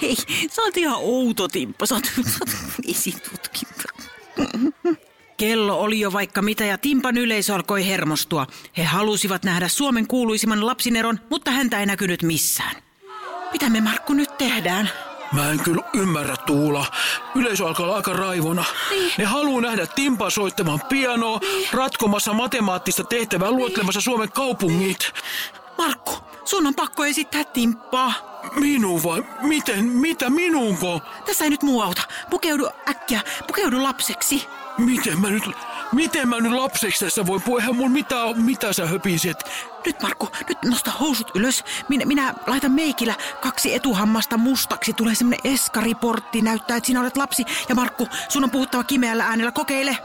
Hei, 0.03 0.17
sä 0.51 0.63
oot 0.63 0.77
ihan 0.77 0.97
outo 0.97 1.49
Timppa, 1.49 1.87
sä 1.87 1.95
oot, 1.95 2.05
sä 2.05 2.39
oot 2.41 2.51
esitutkinta. 2.89 3.83
Kello 5.37 5.81
oli 5.81 6.01
jo 6.01 6.13
vaikka 6.13 6.43
mitä 6.43 6.65
ja 6.65 6.79
Timpan 6.79 7.17
yleisö 7.17 7.55
alkoi 7.55 7.87
hermostua. 7.87 8.47
He 8.77 8.85
halusivat 8.85 9.45
nähdä 9.45 9.69
Suomen 9.69 10.07
kuuluisimman 10.07 10.67
lapsineron, 10.67 11.21
mutta 11.31 11.51
häntä 11.51 11.81
ei 11.81 11.87
näkynyt 11.87 12.23
missään. 12.23 12.77
Mitä 13.53 13.71
me 13.71 13.81
Markku 13.81 14.13
nyt 14.13 14.39
tehdään? 14.39 14.91
Mä 15.33 15.51
en 15.51 15.61
kyllä 15.61 15.83
ymmärrä 15.95 16.37
Tuula. 16.37 16.87
Yleisö 17.35 17.67
alkaa 17.67 17.87
olla 17.87 17.97
aika 17.97 18.13
raivona. 18.13 18.65
Niin. 18.91 19.13
Ne 19.19 19.25
haluaa 19.25 19.61
nähdä 19.61 19.87
Timpaa 19.87 20.31
soittamaan 20.31 20.81
pianoa, 20.89 21.41
ratkomassa 21.73 22.33
matemaattista 22.33 23.05
tehtävää, 23.05 23.51
luettelemassa 23.51 24.01
Suomen 24.01 24.33
kaupungit. 24.33 25.13
Markku, 25.79 26.13
sun 26.45 26.67
on 26.67 26.75
pakko 26.75 27.05
esittää 27.05 27.45
timppaa. 27.45 28.13
Minun 28.55 29.03
vai? 29.03 29.25
Miten? 29.43 29.85
Mitä 29.85 30.31
minunko? 30.31 31.01
Tässä 31.27 31.45
ei 31.45 31.51
nyt 31.51 31.63
muu 31.63 31.83
auta. 31.83 32.03
Pukeudu 32.31 32.69
äkkiä, 32.89 33.21
pukeudu 33.47 33.83
lapseksi. 33.83 34.47
Miten 34.79 35.21
mä 35.21 35.31
nyt, 35.31 35.43
miten 35.93 36.29
mä 36.29 36.41
nyt 36.41 36.53
lapseksi 36.53 37.05
tässä 37.05 37.27
voin 37.27 37.43
puhua? 37.43 37.61
Eihän 37.61 37.77
mun 37.77 37.93
mitä, 37.93 38.17
mitä 38.35 38.73
sä 38.73 38.87
höpiset? 38.87 39.45
Nyt 39.87 40.03
Markku, 40.03 40.29
nyt 40.49 40.59
nosta 40.65 40.91
housut 40.91 41.31
ylös. 41.35 41.65
Minä, 41.89 42.05
minä 42.05 42.35
laitan 42.47 42.73
meikillä 42.73 43.15
kaksi 43.41 43.75
etuhammasta 43.75 44.37
mustaksi. 44.37 44.93
Tulee 44.93 45.15
semmonen 45.15 45.41
eskariportti, 45.45 46.43
näyttää, 46.43 46.77
että 46.77 46.87
sinä 46.87 47.01
olet 47.01 47.17
lapsi. 47.17 47.45
Ja 47.69 47.75
Markku, 47.75 48.09
sun 48.29 48.45
on 48.45 48.51
puhuttava 48.51 48.85
kimeällä 48.85 49.25
äänellä. 49.25 49.53
Kokeile. 49.53 49.97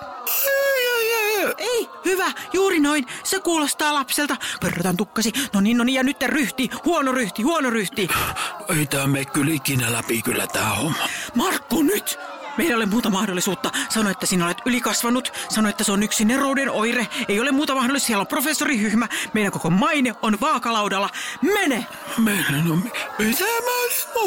Ei, 1.58 1.90
hyvä, 2.06 2.32
juuri 2.54 2.80
noin. 2.80 3.06
Se 3.24 3.40
kuulostaa 3.40 3.94
lapselta. 3.94 4.38
Körrötän 4.62 4.98
tukkasi. 4.98 5.34
No 5.54 5.62
niin, 5.62 5.78
no 5.78 5.84
niin, 5.84 5.96
ja 5.96 6.04
nyt 6.04 6.22
ryhti. 6.22 6.70
Huono 6.86 7.12
ryhti, 7.12 7.42
huono 7.42 7.70
ryhti. 7.70 8.08
Ei 8.78 8.86
tää 8.86 9.08
mene 9.08 9.26
kyllä 9.26 9.54
ikinä 9.54 9.94
läpi 9.94 10.22
kyllä 10.22 10.48
tää 10.48 10.70
homma. 10.70 11.10
Markku, 11.36 11.84
nyt! 11.84 12.20
Meillä 12.58 12.72
ei 12.72 12.76
ole 12.76 12.86
muuta 12.86 13.10
mahdollisuutta. 13.10 13.72
Sano, 13.90 14.10
että 14.10 14.26
sinä 14.26 14.46
olet 14.46 14.58
ylikasvanut. 14.66 15.34
Sano, 15.50 15.70
että 15.70 15.84
se 15.84 15.92
on 15.92 16.04
yksi 16.04 16.26
nerouden 16.26 16.72
oire. 16.72 17.08
Ei 17.28 17.40
ole 17.40 17.52
muuta 17.52 17.76
mahdollisuutta. 17.76 18.08
Siellä 18.08 18.22
on 18.22 18.28
professori 18.28 18.80
Hyhmä. 18.80 19.08
Meidän 19.34 19.52
koko 19.52 19.70
maine 19.70 20.16
on 20.22 20.38
vaakalaudalla. 20.42 21.10
Mene! 21.42 21.86
Meillä 22.18 22.64
no, 22.64 22.76
mitä 22.76 23.44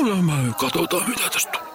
mä, 0.02 0.22
mä, 0.22 0.42
mä 0.42 0.52
katsotaan 0.52 1.10
mitä 1.10 1.30
tästä 1.30 1.52
tulee. 1.52 1.68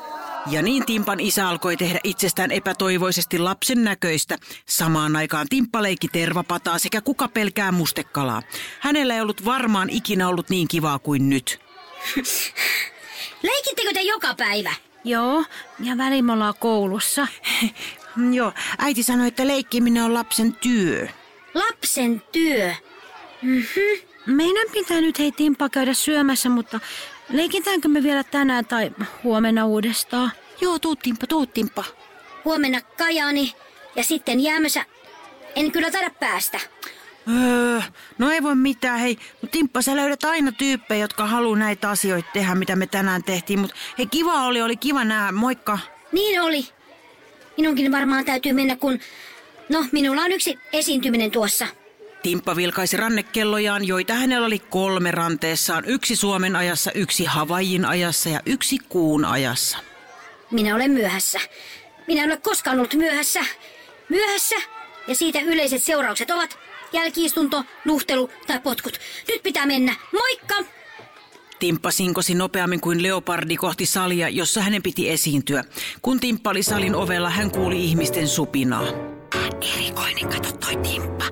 Ja 0.47 0.61
niin 0.61 0.85
Timpan 0.85 1.19
isä 1.19 1.49
alkoi 1.49 1.77
tehdä 1.77 1.99
itsestään 2.03 2.51
epätoivoisesti 2.51 3.39
lapsen 3.39 3.83
näköistä. 3.83 4.37
Samaan 4.69 5.15
aikaan 5.15 5.47
Timppa 5.49 5.83
leikki 5.83 6.07
tervapataa 6.07 6.79
sekä 6.79 7.01
kuka 7.01 7.27
pelkää 7.27 7.71
mustekalaa. 7.71 8.41
Hänellä 8.79 9.15
ei 9.15 9.21
ollut 9.21 9.45
varmaan 9.45 9.89
ikinä 9.89 10.27
ollut 10.29 10.49
niin 10.49 10.67
kivaa 10.67 10.99
kuin 10.99 11.29
nyt. 11.29 11.59
Leikittekö 13.43 13.93
te 13.93 14.01
joka 14.01 14.35
päivä? 14.35 14.73
Joo, 15.03 15.43
ja 15.79 15.97
väliin 15.97 16.25
me 16.25 16.33
ollaan 16.33 16.53
koulussa. 16.59 17.27
Joo, 18.33 18.53
äiti 18.77 19.03
sanoi, 19.03 19.27
että 19.27 19.47
leikkiminen 19.47 20.03
on 20.03 20.13
lapsen 20.13 20.53
työ. 20.53 21.07
Lapsen 21.53 22.21
työ. 22.31 22.73
Meidän 24.25 24.67
pitää 24.73 25.01
nyt 25.01 25.19
hei 25.19 25.31
Timppa 25.31 25.69
käydä 25.69 25.93
syömässä, 25.93 26.49
mutta 26.49 26.79
leikitäänkö 27.29 27.87
me 27.87 28.03
vielä 28.03 28.23
tänään 28.23 28.65
tai 28.65 28.91
huomenna 29.23 29.65
uudestaan? 29.65 30.31
Joo, 30.61 30.79
tuu 30.79 30.95
Timppa, 30.95 31.27
tuu 31.27 31.45
Timppa. 31.45 31.83
Huomenna 32.45 32.81
Kajaani 32.81 33.53
ja 33.95 34.03
sitten 34.03 34.39
jäämössä. 34.39 34.85
En 35.55 35.71
kyllä 35.71 35.91
taida 35.91 36.09
päästä. 36.09 36.59
Öö, 37.29 37.81
no 38.17 38.31
ei 38.31 38.43
voi 38.43 38.55
mitään, 38.55 38.99
hei. 38.99 39.17
Mut 39.41 39.51
Timppa, 39.51 39.81
sä 39.81 39.95
löydät 39.95 40.23
aina 40.23 40.51
tyyppejä, 40.51 41.03
jotka 41.03 41.27
haluaa 41.27 41.59
näitä 41.59 41.89
asioita 41.89 42.29
tehdä, 42.33 42.55
mitä 42.55 42.75
me 42.75 42.87
tänään 42.87 43.23
tehtiin. 43.23 43.59
Mutta 43.59 43.75
hei, 43.97 44.07
kiva 44.07 44.45
oli, 44.45 44.61
oli 44.61 44.77
kiva 44.77 45.03
nää. 45.03 45.31
Moikka. 45.31 45.79
Niin 46.11 46.41
oli. 46.41 46.67
Minunkin 47.57 47.91
varmaan 47.91 48.25
täytyy 48.25 48.53
mennä, 48.53 48.75
kun... 48.75 48.99
No, 49.69 49.85
minulla 49.91 50.21
on 50.21 50.31
yksi 50.31 50.59
esiintyminen 50.73 51.31
tuossa. 51.31 51.67
Timppa 52.23 52.55
vilkaisi 52.55 52.97
rannekellojaan, 52.97 53.87
joita 53.87 54.13
hänellä 54.13 54.47
oli 54.47 54.59
kolme 54.59 55.11
ranteessaan. 55.11 55.83
Yksi 55.85 56.15
Suomen 56.15 56.55
ajassa, 56.55 56.91
yksi 56.91 57.25
Havaijin 57.25 57.85
ajassa 57.85 58.29
ja 58.29 58.39
yksi 58.45 58.77
kuun 58.89 59.25
ajassa. 59.25 59.77
Minä 60.51 60.75
olen 60.75 60.91
myöhässä. 60.91 61.39
Minä 62.07 62.23
en 62.23 62.29
ole 62.29 62.37
koskaan 62.37 62.77
ollut 62.77 62.93
myöhässä. 62.93 63.39
Myöhässä. 64.09 64.55
Ja 65.07 65.15
siitä 65.15 65.39
yleiset 65.39 65.83
seuraukset 65.83 66.31
ovat 66.31 66.57
jälkiistunto, 66.93 67.63
nuhtelu 67.85 68.29
tai 68.47 68.59
potkut. 68.59 68.99
Nyt 69.27 69.43
pitää 69.43 69.65
mennä. 69.65 69.95
Moikka! 70.11 70.71
Timppa 71.59 71.91
sinkosi 71.91 72.35
nopeammin 72.35 72.81
kuin 72.81 73.03
leopardi 73.03 73.57
kohti 73.57 73.85
salia, 73.85 74.29
jossa 74.29 74.61
hänen 74.61 74.83
piti 74.83 75.09
esiintyä. 75.09 75.63
Kun 76.01 76.19
Timppa 76.19 76.49
oli 76.49 76.63
salin 76.63 76.95
ovella, 76.95 77.29
hän 77.29 77.51
kuuli 77.51 77.85
ihmisten 77.85 78.27
supinaa. 78.27 78.85
Erikoinen, 79.73 80.29
kato 80.29 80.51
toi 80.51 80.75
Timppa. 80.77 81.25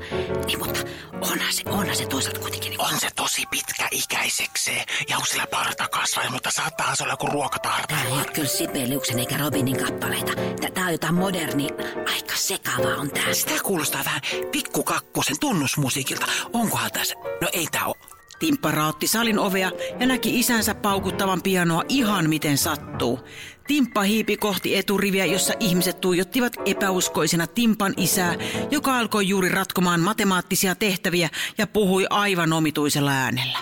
Niin, 0.46 0.60
mutta 0.60 0.79
onhan 1.22 1.53
se, 1.53 1.63
onhan 1.65 1.96
se 1.96 2.05
toisaalta 2.05 2.39
kuitenkin... 2.39 2.70
Niin... 2.70 2.81
On 2.81 3.00
se 3.00 3.10
tosi 3.15 3.43
pitkäikäisekseen 3.51 4.86
ja 5.10 5.17
on 5.17 5.25
sillä 5.25 5.48
parta 5.48 5.88
kasvaa, 5.88 6.31
mutta 6.31 6.51
saattaa 6.51 6.96
se 6.96 7.03
olla 7.03 7.13
joku 7.13 7.27
ruokatarve. 7.27 7.88
Tää 7.88 8.03
ei 8.03 8.12
ole 8.12 8.25
kyllä 8.25 8.48
Sibeliuksen 8.48 9.20
eikä 9.20 9.38
Robinin 9.38 9.77
kappaleita. 9.86 10.31
Tää- 10.74 10.86
on 10.86 10.91
jotain 10.91 11.15
moderni, 11.15 11.67
aika 12.13 12.36
sekavaa 12.36 12.96
on 12.96 13.12
tää. 13.12 13.34
Sitä 13.34 13.63
kuulostaa 13.63 14.05
vähän 14.05 14.22
pikkukakkosen 14.51 15.39
tunnusmusiikilta. 15.39 16.25
Onkohan 16.53 16.91
tässä? 16.91 17.15
No 17.41 17.50
ei 17.53 17.67
tää 17.72 17.86
oo. 17.86 17.96
Timppa 18.41 18.71
raotti 18.71 19.07
salin 19.07 19.39
ovea 19.39 19.71
ja 20.00 20.07
näki 20.07 20.39
isänsä 20.39 20.75
paukuttavan 20.75 21.41
pianoa 21.41 21.83
ihan 21.89 22.29
miten 22.29 22.57
sattuu. 22.57 23.19
Timppa 23.67 24.01
hiipi 24.01 24.38
kohti 24.38 24.75
eturiviä, 24.75 25.25
jossa 25.25 25.53
ihmiset 25.60 26.01
tuijottivat 26.01 26.53
epäuskoisena 26.65 27.48
Timpan 27.48 27.93
isää, 27.98 28.36
joka 28.71 28.98
alkoi 28.98 29.27
juuri 29.27 29.50
ratkomaan 29.50 30.00
matemaattisia 30.00 30.75
tehtäviä 30.75 31.29
ja 31.57 31.67
puhui 31.67 32.05
aivan 32.10 32.53
omituisella 32.53 33.12
äänellä. 33.12 33.60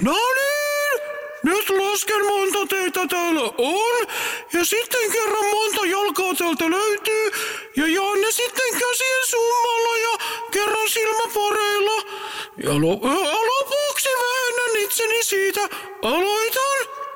No 0.00 0.12
niin, 0.12 1.00
nyt 1.42 1.70
lasken 1.70 2.26
monta 2.26 2.66
teitä 2.66 3.06
täällä 3.06 3.40
on. 3.58 4.06
Ja 4.52 4.64
sitten 4.64 5.12
kerran 5.12 5.44
monta 5.50 5.86
jalkaa 5.86 6.34
täältä 6.34 6.70
löytyy. 6.70 7.30
Ja 7.76 7.86
jaan 7.86 8.20
ne 8.20 8.30
sitten 8.30 8.72
käsien 8.72 9.26
summalla 9.26 9.96
ja 9.98 10.18
kerran 10.50 10.88
silmäpareilla. 10.88 12.02
Ja, 12.64 12.70
lo- 12.80 13.00
siitä. 15.28 15.60
Aloitan. 16.02 17.06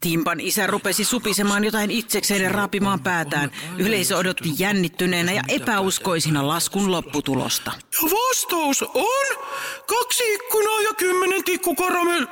Timpan 0.00 0.40
isä 0.40 0.66
rupesi 0.66 1.04
supisemaan 1.04 1.64
jotain 1.64 1.90
itsekseen 1.90 2.42
ja 2.42 2.48
raapimaan 2.48 3.00
päätään. 3.00 3.50
Yleisö 3.78 4.16
odotti 4.16 4.48
jännittyneenä 4.58 5.32
ja 5.32 5.42
epäuskoisina 5.48 6.48
laskun 6.48 6.90
lopputulosta. 6.90 7.72
Ja 8.02 8.10
vastaus 8.10 8.82
on 8.82 9.44
kaksi 9.86 10.34
ikkunaa 10.34 10.80
ja 10.80 10.94
kymmenen 10.94 11.44
tikku 11.44 11.74
karamell... 11.74 12.26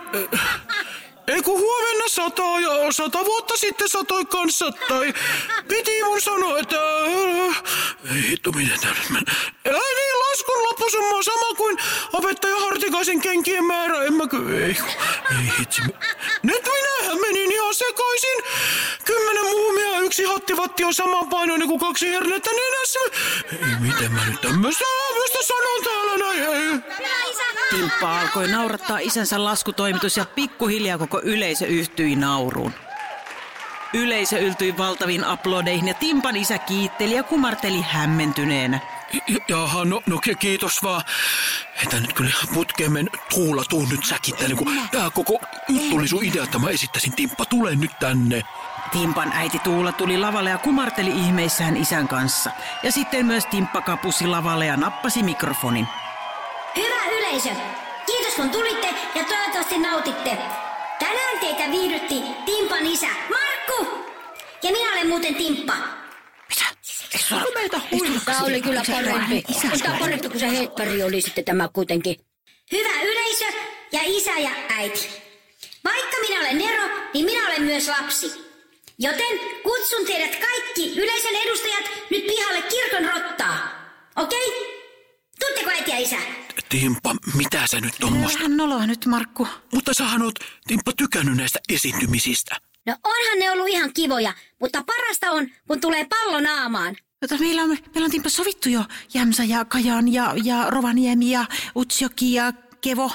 Ei 1.26 1.42
kun 1.42 1.60
huomenna 1.60 2.04
sataa 2.08 2.60
ja 2.60 2.92
sata 2.92 3.24
vuotta 3.24 3.56
sitten 3.56 3.88
satoi 3.88 4.24
kanssa. 4.24 4.72
Tai 4.88 5.14
piti 5.68 6.04
mun 6.04 6.20
sanoa, 6.20 6.58
että... 6.58 6.76
Ei 8.14 8.28
hitto, 8.28 8.52
miten 8.52 8.80
tää 8.80 8.94
nyt. 9.10 9.28
Ei 9.64 9.72
niin, 9.72 10.18
laskun 10.30 10.62
loppusumma 10.62 11.16
on 11.16 11.24
sama 11.24 11.43
kuin 11.64 11.78
opettaja 12.12 12.56
Hartikaisen 12.56 13.20
kenkien 13.20 13.64
määrä. 13.64 14.02
En 14.02 14.14
mä. 14.14 14.24
Ei, 14.52 14.76
ei 15.30 15.58
hitsi. 15.58 15.82
Nyt 16.42 16.62
minähän 16.72 17.20
menin 17.20 17.52
ihan 17.52 17.74
sekaisin. 17.74 18.38
Kymmenen 19.04 19.44
muumia 19.50 19.98
yksi 19.98 20.24
hattivatti 20.24 20.84
on 20.84 20.94
saman 20.94 21.28
painoinen 21.28 21.68
kuin 21.68 21.80
kaksi 21.80 22.12
hernettä 22.12 22.50
nenässä. 22.50 22.98
Ei, 23.52 23.74
miten 23.80 24.12
mä 24.12 24.24
nyt 24.24 24.40
tämmöistä, 24.40 24.84
tämmöistä 25.08 25.38
sanon 25.42 25.84
täällä 25.84 26.16
näin. 26.18 26.42
Ei. 26.42 26.80
Timppa 27.70 28.20
alkoi 28.20 28.48
naurattaa 28.48 28.98
isänsä 28.98 29.44
laskutoimitus 29.44 30.16
ja 30.16 30.24
pikkuhiljaa 30.24 30.98
koko 30.98 31.20
yleisö 31.24 31.66
yhtyi 31.66 32.16
nauruun. 32.16 32.72
Yleisö 33.94 34.38
yltyi 34.38 34.78
valtaviin 34.78 35.24
aplodeihin 35.24 35.88
ja 35.88 35.94
Timpan 35.94 36.36
isä 36.36 36.58
kiitteli 36.58 37.14
ja 37.14 37.22
kumarteli 37.22 37.80
hämmentyneenä. 37.80 38.93
Ja- 39.28 39.38
Jaha, 39.48 39.84
no, 39.84 40.02
no 40.06 40.18
ki- 40.18 40.34
kiitos 40.34 40.82
vaan. 40.82 41.02
Heitä 41.80 42.00
nyt 42.00 42.12
kyllä 42.12 42.30
putkeen 42.54 42.92
men 42.92 43.10
Tuula, 43.34 43.64
tuu 43.68 43.86
nyt 43.90 44.04
säkin 44.04 44.36
tänne, 44.36 44.56
kun 44.56 44.80
tää 44.90 45.10
koko 45.10 45.40
juttu 45.68 45.96
oli 45.96 46.08
sun 46.08 46.24
idea, 46.24 46.44
että 46.44 46.58
mä 46.58 46.68
esittäisin 46.70 47.12
Timppa, 47.12 47.44
tule 47.44 47.76
nyt 47.76 47.98
tänne. 48.00 48.42
Timpan 48.92 49.32
äiti 49.32 49.58
Tuula 49.58 49.92
tuli 49.92 50.18
lavalle 50.18 50.50
ja 50.50 50.58
kumarteli 50.58 51.10
ihmeissään 51.10 51.76
isän 51.76 52.08
kanssa. 52.08 52.50
Ja 52.82 52.92
sitten 52.92 53.26
myös 53.26 53.46
Timppa 53.46 53.80
kapusi 53.80 54.26
lavalle 54.26 54.66
ja 54.66 54.76
nappasi 54.76 55.22
mikrofonin. 55.22 55.86
Hyvä 56.76 57.04
yleisö! 57.18 57.50
Kiitos 58.06 58.34
kun 58.34 58.50
tulitte 58.50 58.88
ja 59.14 59.24
toivottavasti 59.24 59.78
nautitte. 59.78 60.38
Tänään 60.98 61.38
teitä 61.40 61.70
viihdytti 61.70 62.22
Timpan 62.46 62.86
isä, 62.86 63.06
Markku! 63.06 64.04
Ja 64.62 64.70
minä 64.72 64.92
olen 64.92 65.08
muuten 65.08 65.34
Timppa. 65.34 65.72
Tämä 68.24 68.40
oli 68.44 68.62
kyllä 68.62 68.82
parempi. 68.90 69.44
On 69.72 69.80
tämä 69.80 69.98
parempi 69.98 70.28
kuin 70.28 70.40
se 70.40 70.50
heippari 70.50 71.02
oli 71.02 71.22
sitten 71.22 71.44
tämä 71.44 71.68
kuitenkin. 71.72 72.16
Hyvä 72.72 73.02
yleisö 73.02 73.44
ja 73.92 74.00
isä 74.04 74.38
ja 74.38 74.50
äiti. 74.68 75.08
Vaikka 75.84 76.16
minä 76.28 76.40
olen 76.40 76.58
Nero, 76.58 76.88
niin 77.14 77.24
minä 77.24 77.46
olen 77.46 77.62
myös 77.62 77.88
lapsi. 77.88 78.44
Joten 78.98 79.38
kutsun 79.62 80.06
teidät 80.06 80.40
kaikki 80.40 81.00
yleisön 81.00 81.34
edustajat 81.34 81.84
nyt 82.10 82.26
pihalle 82.26 82.62
kirkon 82.62 83.04
rottaa. 83.14 83.68
Okei? 84.16 84.46
Tuutteko 85.40 85.70
äiti 85.70 85.90
ja 85.90 85.98
isä? 85.98 86.16
Timppa, 86.68 87.14
mitä 87.34 87.62
sä 87.70 87.80
nyt 87.80 87.94
tommosta? 88.00 88.38
Vähän 88.38 88.56
noloa 88.56 88.86
nyt, 88.86 89.06
Markku. 89.06 89.48
Mutta 89.72 89.94
sähän 89.94 90.22
oot, 90.22 90.34
Timppa, 90.66 90.92
tykännyt 90.96 91.36
näistä 91.36 91.58
esiintymisistä. 91.68 92.56
No 92.86 92.96
onhan 93.04 93.38
ne 93.38 93.50
ollut 93.50 93.68
ihan 93.68 93.92
kivoja, 93.92 94.32
mutta 94.60 94.84
parasta 94.86 95.30
on, 95.30 95.50
kun 95.66 95.80
tulee 95.80 96.04
pallo 96.04 96.40
naamaan. 96.40 96.96
Mutta 97.24 97.44
meillä 97.44 97.62
on, 97.62 97.68
meillä 97.68 98.04
on 98.04 98.10
Timppa 98.10 98.28
sovittu 98.28 98.68
jo 98.68 98.84
Jämsä 99.14 99.44
ja 99.44 99.64
Kajan 99.64 100.12
ja, 100.12 100.34
ja 100.44 100.70
Rovaniemi 100.70 101.30
ja 101.30 101.44
Utsjoki 101.76 102.32
ja 102.34 102.52
Kevo. 102.80 103.10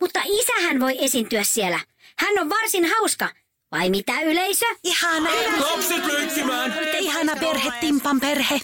Mutta 0.00 0.20
isähän 0.24 0.80
voi 0.80 1.04
esiintyä 1.04 1.44
siellä. 1.44 1.80
Hän 2.18 2.38
on 2.40 2.50
varsin 2.50 2.90
hauska. 2.90 3.28
Vai 3.72 3.90
mitä 3.90 4.20
yleisö? 4.20 4.66
Ihana, 4.84 5.30
Lapset 5.58 6.06
leikkimään! 6.06 6.74
ihana 7.00 7.36
perhe, 7.36 7.70
Timpan 7.80 8.20
perhe. 8.20 8.60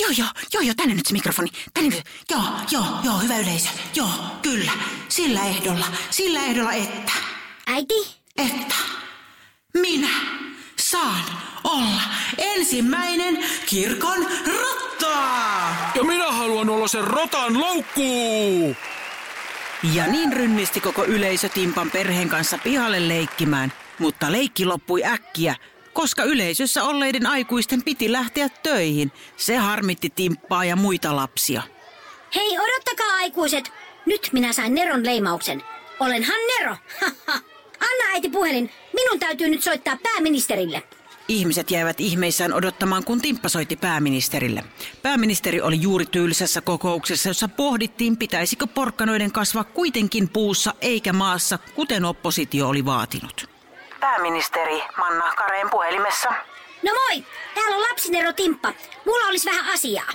Joo, 0.00 0.10
joo, 0.18 0.28
joo, 0.52 0.62
joo, 0.62 0.74
tänne 0.76 0.94
nyt 0.94 1.06
se 1.06 1.12
mikrofoni. 1.12 1.48
Tänne 1.74 1.90
nyt. 1.90 2.04
Joo, 2.30 2.42
joo, 2.70 2.84
joo, 3.04 3.18
hyvä 3.18 3.38
yleisö. 3.38 3.68
Joo, 3.94 4.08
kyllä. 4.42 4.72
Sillä 5.08 5.46
ehdolla, 5.46 5.86
sillä 6.10 6.44
ehdolla, 6.44 6.72
että, 6.72 7.12
Äiti? 7.66 7.94
että 8.36 8.74
minä 9.74 10.08
saan 10.80 11.24
olla 11.64 12.02
ensimmäinen 12.38 13.44
kirkon 13.66 14.26
rottaa. 14.46 15.92
Ja 15.94 16.04
minä 16.04 16.32
haluan 16.32 16.70
olla 16.70 16.88
sen 16.88 17.04
rotan 17.04 17.60
loukku! 17.60 18.76
Ja 19.94 20.06
niin 20.06 20.32
rynnisti 20.32 20.80
koko 20.80 21.04
yleisö 21.04 21.48
Timpan 21.48 21.90
perheen 21.90 22.28
kanssa 22.28 22.58
pihalle 22.58 23.08
leikkimään, 23.08 23.72
mutta 23.98 24.32
leikki 24.32 24.64
loppui 24.64 25.04
äkkiä, 25.04 25.54
koska 25.92 26.22
yleisössä 26.24 26.84
olleiden 26.84 27.26
aikuisten 27.26 27.82
piti 27.82 28.12
lähteä 28.12 28.48
töihin. 28.48 29.12
Se 29.36 29.56
harmitti 29.56 30.10
Timppaa 30.10 30.64
ja 30.64 30.76
muita 30.76 31.16
lapsia. 31.16 31.62
Hei, 32.34 32.58
odottakaa 32.58 33.16
aikuiset. 33.16 33.72
Nyt 34.06 34.28
minä 34.32 34.52
sain 34.52 34.74
Neron 34.74 35.06
leimauksen. 35.06 35.62
Olenhan 36.00 36.40
Nero. 36.58 36.76
Anna 37.88 38.12
äiti 38.12 38.28
puhelin. 38.30 38.70
Minun 38.92 39.18
täytyy 39.20 39.48
nyt 39.48 39.62
soittaa 39.62 39.96
pääministerille. 40.02 40.82
Ihmiset 41.28 41.70
jäivät 41.70 42.00
ihmeissään 42.00 42.52
odottamaan, 42.52 43.04
kun 43.04 43.20
Timppa 43.20 43.48
soitti 43.48 43.76
pääministerille. 43.76 44.64
Pääministeri 45.02 45.60
oli 45.60 45.80
juuri 45.80 46.06
tyylisessä 46.06 46.60
kokouksessa, 46.60 47.28
jossa 47.28 47.48
pohdittiin, 47.48 48.16
pitäisikö 48.16 48.66
porkkanoiden 48.66 49.32
kasvaa 49.32 49.64
kuitenkin 49.64 50.28
puussa 50.28 50.74
eikä 50.80 51.12
maassa, 51.12 51.58
kuten 51.74 52.04
oppositio 52.04 52.68
oli 52.68 52.84
vaatinut. 52.84 53.50
Pääministeri 54.00 54.82
Manna 54.96 55.32
Kareen 55.32 55.70
puhelimessa. 55.70 56.28
No 56.82 56.92
moi, 56.92 57.24
täällä 57.54 57.76
on 57.76 57.82
lapsinero 57.82 58.32
Timppa. 58.32 58.72
Mulla 59.06 59.28
olisi 59.28 59.50
vähän 59.50 59.74
asiaa. 59.74 60.08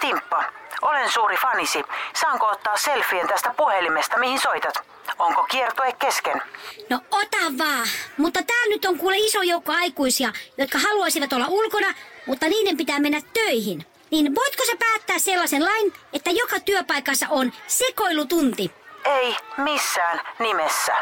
Timppa, 0.00 0.44
olen 0.82 1.10
suuri 1.10 1.36
fanisi. 1.36 1.82
Saanko 2.20 2.46
ottaa 2.46 2.76
selfien 2.76 3.28
tästä 3.28 3.54
puhelimesta, 3.56 4.18
mihin 4.18 4.40
soitat? 4.40 4.91
Onko 5.18 5.42
kiertue 5.44 5.92
kesken? 5.92 6.42
No 6.90 7.00
ota 7.10 7.38
vaan. 7.58 7.88
Mutta 8.16 8.42
täällä 8.42 8.74
nyt 8.74 8.84
on 8.84 8.98
kuule 8.98 9.16
iso 9.16 9.42
joukko 9.42 9.72
aikuisia, 9.72 10.32
jotka 10.58 10.78
haluaisivat 10.78 11.32
olla 11.32 11.46
ulkona, 11.48 11.94
mutta 12.26 12.48
niiden 12.48 12.76
pitää 12.76 12.98
mennä 12.98 13.20
töihin. 13.34 13.86
Niin 14.10 14.34
voitko 14.34 14.64
sä 14.66 14.72
päättää 14.78 15.18
sellaisen 15.18 15.64
lain, 15.64 15.92
että 16.12 16.30
joka 16.30 16.60
työpaikassa 16.60 17.26
on 17.30 17.52
sekoilutunti? 17.66 18.70
Ei 19.04 19.36
missään 19.56 20.20
nimessä. 20.38 20.92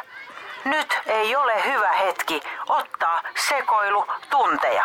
Nyt 0.64 0.98
ei 1.06 1.36
ole 1.36 1.64
hyvä 1.64 1.92
hetki 1.92 2.40
ottaa 2.68 3.22
sekoilutunteja. 3.48 4.84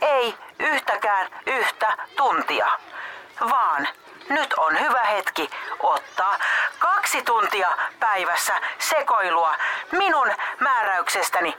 Ei 0.00 0.34
yhtäkään 0.58 1.30
yhtä 1.46 1.96
tuntia, 2.16 2.68
vaan 3.40 3.88
nyt 4.28 4.54
on 4.54 4.80
hyvä 4.80 5.04
hetki 5.04 5.50
ottaa 5.78 6.38
kaksi 6.78 7.22
tuntia 7.22 7.68
päivässä 8.00 8.60
sekoilua 8.78 9.54
minun 9.92 10.32
määräyksestäni. 10.60 11.56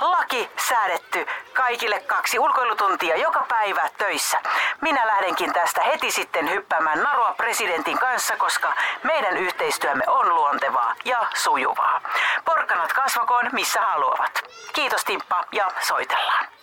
Laki 0.00 0.50
säädetty 0.68 1.26
kaikille 1.52 2.00
kaksi 2.00 2.38
ulkoilutuntia 2.38 3.16
joka 3.16 3.46
päivä 3.48 3.88
töissä. 3.98 4.40
Minä 4.80 5.06
lähdenkin 5.06 5.52
tästä 5.52 5.82
heti 5.82 6.10
sitten 6.10 6.50
hyppäämään 6.50 7.02
narua 7.02 7.34
presidentin 7.36 7.98
kanssa, 7.98 8.36
koska 8.36 8.72
meidän 9.02 9.36
yhteistyömme 9.36 10.04
on 10.06 10.28
luontevaa 10.28 10.94
ja 11.04 11.26
sujuvaa. 11.34 12.00
Porkkanat 12.44 12.92
kasvakoon 12.92 13.48
missä 13.52 13.80
haluavat. 13.80 14.44
Kiitos 14.72 15.04
Timppa 15.04 15.44
ja 15.52 15.70
soitellaan. 15.80 16.55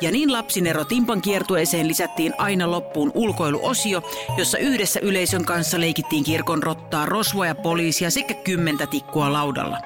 Ja 0.00 0.10
niin 0.10 0.32
lapsinero 0.32 0.84
Timpan 0.84 1.22
kiertueeseen 1.22 1.88
lisättiin 1.88 2.34
aina 2.38 2.70
loppuun 2.70 3.12
ulkoiluosio, 3.14 4.02
jossa 4.38 4.58
yhdessä 4.58 5.00
yleisön 5.00 5.44
kanssa 5.44 5.80
leikittiin 5.80 6.24
kirkon 6.24 6.62
rottaa, 6.62 7.06
rosvoa 7.06 7.46
ja 7.46 7.54
poliisia 7.54 8.10
sekä 8.10 8.34
kymmentä 8.34 8.86
tikkua 8.86 9.32
laudalla. 9.32 9.78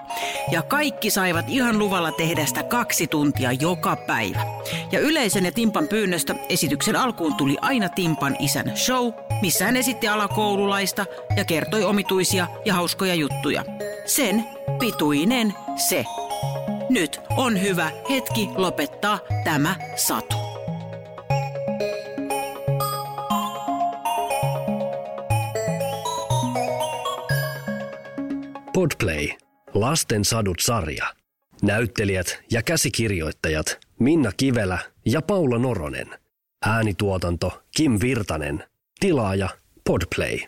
Ja 0.51 0.63
kaikki 0.63 1.11
saivat 1.11 1.45
ihan 1.49 1.79
luvalla 1.79 2.13
tehdä 2.13 2.47
sitä 2.47 2.63
kaksi 2.63 3.07
tuntia 3.07 3.53
joka 3.53 3.97
päivä. 3.97 4.47
Ja 4.93 5.01
yleisön 5.01 5.45
ja 5.45 5.53
Timpan 5.53 5.89
pyynnöstä 5.89 6.35
esityksen 6.49 6.97
alkuun 6.97 7.35
tuli 7.35 7.57
aina 7.61 7.89
Timpan 7.89 8.37
isän 8.39 8.77
show, 8.77 9.13
missä 9.43 9.65
hän 9.65 9.77
esitti 9.77 10.09
alakoululaista 10.09 11.07
ja 11.37 11.45
kertoi 11.45 11.85
omituisia 11.85 12.47
ja 12.65 12.75
hauskoja 12.75 13.15
juttuja. 13.15 13.65
Sen 14.07 14.45
pituinen 14.79 15.55
se. 15.77 16.05
Nyt 16.93 17.21
on 17.37 17.63
hyvä 17.63 17.91
hetki 18.11 18.49
lopettaa 18.55 19.19
tämä 19.45 19.77
satu. 19.97 20.37
Podplay. 28.73 29.29
Lasten 29.75 30.25
sadut 30.25 30.61
sarja. 30.61 31.07
Näyttelijät 31.63 32.43
ja 32.51 32.63
käsikirjoittajat 32.63 33.79
Minna 33.99 34.33
Kivelä 34.37 34.79
ja 35.07 35.23
Paula 35.23 35.59
Noronen. 35.59 36.07
Äänituotanto 36.67 37.63
Kim 37.77 37.99
Virtanen. 38.03 38.65
Tilaaja 39.01 39.49
Podplay. 39.85 40.39